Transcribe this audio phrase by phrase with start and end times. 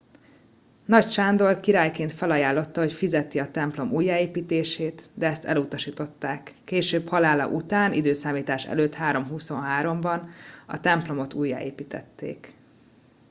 [0.85, 7.93] nagy sándor királyként felajánlotta hogy fizeti a templom újjáépítését de ezt elutasították később halála után
[7.93, 8.15] i.e.
[8.21, 10.29] 323 ban
[10.65, 12.53] a templomot újjáépítették